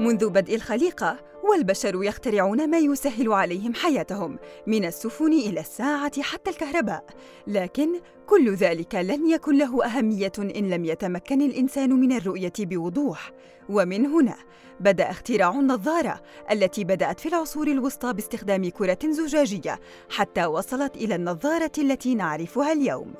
منذ 0.00 0.28
بدء 0.28 0.54
الخليقة 0.54 1.16
والبشر 1.50 2.04
يخترعون 2.04 2.70
ما 2.70 2.78
يسهل 2.78 3.32
عليهم 3.32 3.74
حياتهم 3.74 4.38
من 4.66 4.84
السفن 4.84 5.32
إلى 5.32 5.60
الساعة 5.60 6.22
حتى 6.22 6.50
الكهرباء. 6.50 7.04
لكن 7.46 7.88
كل 8.26 8.54
ذلك 8.54 8.94
لن 8.94 9.30
يكن 9.30 9.58
له 9.58 9.84
أهمية 9.84 10.32
إن 10.38 10.70
لم 10.70 10.84
يتمكن 10.84 11.42
الإنسان 11.42 11.92
من 11.92 12.12
الرؤية 12.12 12.52
بوضوح. 12.58 13.32
ومن 13.68 14.06
هنا 14.06 14.36
بدأ 14.80 15.10
اختراع 15.10 15.50
النظارة 15.50 16.20
التي 16.52 16.84
بدأت 16.84 17.20
في 17.20 17.28
العصور 17.28 17.68
الوسطى 17.68 18.12
باستخدام 18.12 18.68
كرة 18.68 18.98
زجاجية 19.04 19.80
حتى 20.10 20.46
وصلت 20.46 20.96
إلى 20.96 21.14
النظارة 21.14 21.72
التي 21.78 22.14
نعرفها 22.14 22.72
اليوم. 22.72 23.14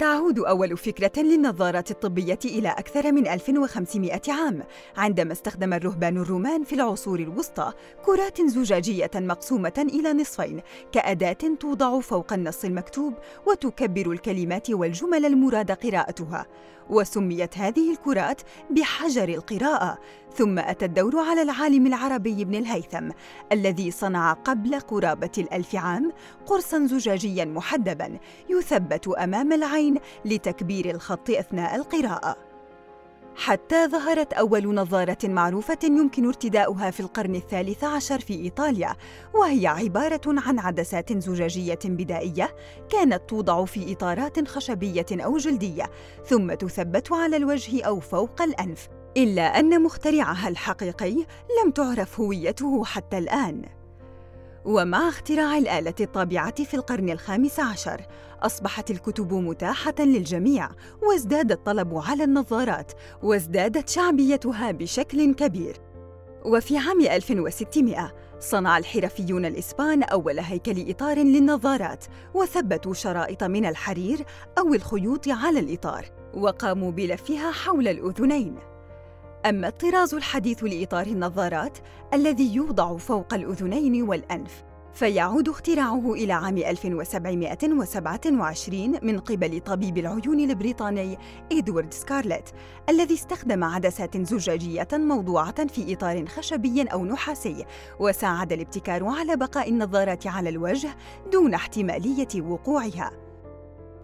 تعود 0.00 0.38
أول 0.38 0.76
فكرة 0.76 1.22
للنظارات 1.22 1.90
الطبية 1.90 2.38
إلى 2.44 2.68
أكثر 2.68 3.12
من 3.12 3.28
1500 3.28 4.20
عام 4.28 4.62
عندما 4.96 5.32
استخدم 5.32 5.72
الرهبان 5.72 6.16
الرومان 6.16 6.64
في 6.64 6.74
العصور 6.74 7.20
الوسطى 7.20 7.72
كرات 8.04 8.42
زجاجية 8.42 9.10
مقسومة 9.14 9.86
إلى 9.94 10.12
نصفين 10.12 10.60
كأداة 10.92 11.56
توضع 11.60 12.00
فوق 12.00 12.32
النص 12.32 12.64
المكتوب 12.64 13.14
وتكبر 13.46 14.12
الكلمات 14.12 14.70
والجمل 14.70 15.24
المراد 15.24 15.70
قراءتها. 15.70 16.46
وسميت 16.90 17.58
هذه 17.58 17.92
الكرات 17.92 18.40
بحجر 18.70 19.28
القراءة 19.28 19.98
ثم 20.34 20.58
أتى 20.58 20.84
الدور 20.84 21.18
على 21.18 21.42
العالم 21.42 21.86
العربي 21.86 22.42
ابن 22.42 22.54
الهيثم 22.54 23.08
الذي 23.52 23.90
صنع 23.90 24.32
قبل 24.32 24.80
قرابة 24.80 25.30
الألف 25.38 25.76
عام 25.76 26.12
قرصاً 26.46 26.86
زجاجياً 26.86 27.44
محدباً 27.44 28.18
يثبت 28.48 29.08
أمام 29.08 29.52
العين 29.52 29.98
لتكبير 30.24 30.90
الخط 30.90 31.30
أثناء 31.30 31.76
القراءة. 31.76 32.36
حتى 33.36 33.88
ظهرت 33.88 34.32
أول 34.32 34.74
نظارة 34.74 35.18
معروفة 35.24 35.78
يمكن 35.84 36.26
ارتداؤها 36.26 36.90
في 36.90 37.00
القرن 37.00 37.34
الثالث 37.34 37.84
عشر 37.84 38.20
في 38.20 38.34
إيطاليا 38.34 38.96
وهي 39.34 39.66
عبارة 39.66 40.20
عن 40.26 40.58
عدسات 40.58 41.18
زجاجية 41.18 41.78
بدائية 41.84 42.54
كانت 42.90 43.22
توضع 43.28 43.64
في 43.64 43.92
إطارات 43.92 44.48
خشبية 44.48 45.06
أو 45.12 45.36
جلدية 45.36 45.90
ثم 46.26 46.54
تثبت 46.54 47.12
على 47.12 47.36
الوجه 47.36 47.84
أو 47.84 48.00
فوق 48.00 48.42
الأنف. 48.42 48.99
إلا 49.16 49.42
أن 49.42 49.82
مخترعها 49.82 50.48
الحقيقي 50.48 51.14
لم 51.64 51.70
تعرف 51.70 52.20
هويته 52.20 52.84
حتى 52.84 53.18
الآن. 53.18 53.62
ومع 54.64 55.08
اختراع 55.08 55.58
الآلة 55.58 55.94
الطابعة 56.00 56.64
في 56.64 56.74
القرن 56.74 57.10
الخامس 57.10 57.60
عشر 57.60 58.06
أصبحت 58.42 58.90
الكتب 58.90 59.34
متاحة 59.34 59.94
للجميع 59.98 60.68
وازداد 61.02 61.52
الطلب 61.52 61.94
على 61.94 62.24
النظارات 62.24 62.92
وازدادت 63.22 63.88
شعبيتها 63.88 64.70
بشكل 64.70 65.34
كبير. 65.34 65.76
وفي 66.44 66.78
عام 66.78 67.00
1600 67.00 68.12
صنع 68.40 68.78
الحرفيون 68.78 69.44
الإسبان 69.44 70.02
أول 70.02 70.38
هيكل 70.38 70.90
إطار 70.90 71.18
للنظارات 71.18 72.04
وثبتوا 72.34 72.94
شرائط 72.94 73.44
من 73.44 73.66
الحرير 73.66 74.24
أو 74.58 74.74
الخيوط 74.74 75.28
على 75.28 75.58
الإطار 75.58 76.04
وقاموا 76.34 76.90
بلفها 76.90 77.50
حول 77.50 77.88
الأذنين. 77.88 78.69
أما 79.46 79.68
الطراز 79.68 80.14
الحديث 80.14 80.64
لإطار 80.64 81.06
النظارات 81.06 81.78
الذي 82.14 82.54
يوضع 82.54 82.96
فوق 82.96 83.34
الأذنين 83.34 84.02
والأنف 84.02 84.62
فيعود 84.94 85.48
اختراعه 85.48 86.12
إلى 86.12 86.32
عام 86.32 86.58
1727 86.58 88.98
من 89.02 89.18
قبل 89.18 89.60
طبيب 89.60 89.98
العيون 89.98 90.40
البريطاني 90.40 91.18
إدوارد 91.52 91.92
سكارلت 91.92 92.54
الذي 92.88 93.14
استخدم 93.14 93.64
عدسات 93.64 94.16
زجاجية 94.16 94.88
موضوعة 94.92 95.66
في 95.66 95.94
إطار 95.94 96.26
خشبي 96.26 96.82
أو 96.82 97.04
نحاسي 97.04 97.64
وساعد 98.00 98.52
الابتكار 98.52 99.04
على 99.04 99.36
بقاء 99.36 99.70
النظارات 99.70 100.26
على 100.26 100.48
الوجه 100.48 100.96
دون 101.32 101.54
احتمالية 101.54 102.42
وقوعها. 102.42 103.29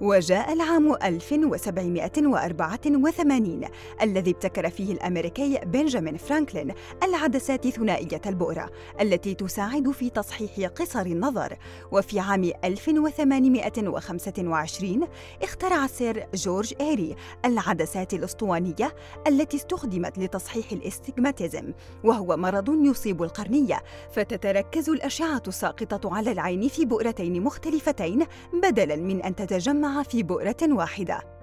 وجاء 0.00 0.52
العام 0.52 0.92
1784 1.02 3.60
الذي 4.02 4.30
ابتكر 4.30 4.70
فيه 4.70 4.92
الأمريكي 4.92 5.60
بنجامين 5.66 6.16
فرانكلين 6.16 6.74
العدسات 7.02 7.68
ثنائية 7.68 8.20
البؤرة 8.26 8.70
التي 9.00 9.34
تساعد 9.34 9.90
في 9.90 10.10
تصحيح 10.10 10.68
قصر 10.68 11.00
النظر. 11.00 11.56
وفي 11.92 12.20
عام 12.20 12.50
1825 12.64 15.08
اخترع 15.42 15.86
سير 15.86 16.26
جورج 16.34 16.74
إيري 16.80 17.16
العدسات 17.44 18.14
الأسطوانية 18.14 18.94
التي 19.26 19.56
استخدمت 19.56 20.18
لتصحيح 20.18 20.72
الاستجماتيزم 20.72 21.72
وهو 22.04 22.36
مرض 22.36 22.84
يصيب 22.84 23.22
القرنية 23.22 23.82
فتتركز 24.12 24.90
الأشعة 24.90 25.42
الساقطة 25.48 26.14
على 26.14 26.32
العين 26.32 26.68
في 26.68 26.84
بؤرتين 26.84 27.42
مختلفتين 27.42 28.26
بدلاً 28.62 28.96
من 28.96 29.22
أن 29.22 29.36
تتجمع 29.36 29.85
في 30.02 30.22
بؤرة 30.22 30.56
واحدة. 30.62 31.36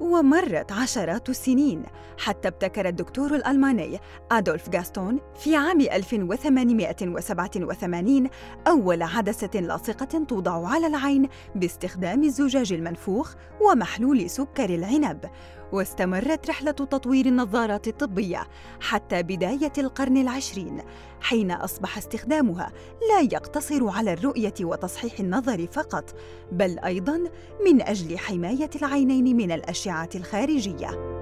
ومرت 0.00 0.72
عشرات 0.72 1.28
السنين 1.28 1.82
حتى 2.18 2.48
ابتكر 2.48 2.88
الدكتور 2.88 3.34
الألماني 3.34 3.98
أدولف 4.30 4.74
غاستون 4.74 5.20
في 5.34 5.56
عام 5.56 5.80
1887 5.80 8.28
أول 8.66 9.02
عدسة 9.02 9.50
لاصقة 9.54 10.24
توضع 10.24 10.68
على 10.68 10.86
العين 10.86 11.28
باستخدام 11.54 12.22
الزجاج 12.22 12.72
المنفوخ 12.72 13.34
ومحلول 13.60 14.30
سكر 14.30 14.74
العنب. 14.74 15.24
واستمرت 15.72 16.48
رحلة 16.48 16.70
تطوير 16.70 17.26
النظارات 17.26 17.88
الطبية 17.88 18.46
حتى 18.80 19.22
بداية 19.22 19.72
القرن 19.78 20.16
العشرين 20.16 20.82
حين 21.20 21.50
أصبح 21.50 21.98
استخدامها 21.98 22.72
لا 23.10 23.20
يقتصر 23.20 23.88
على 23.88 24.12
الرؤية 24.12 24.54
وتصحيح 24.60 25.20
النظر 25.20 25.66
فقط 25.66 26.14
بل 26.52 26.78
أيضاً 26.78 27.18
من 27.66 27.82
أجل 27.82 28.18
حماية 28.18 28.70
العينين 28.76 29.36
من 29.36 29.52
الأشعة 29.52 30.10
الخارجية. 30.14 31.17